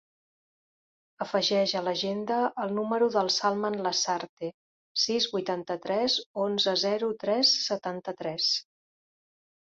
[1.23, 4.49] Afegeix a l'agenda el número del Salman Lasarte:
[5.01, 8.49] sis, vuitanta-tres, onze, zero, tres, setanta-tres.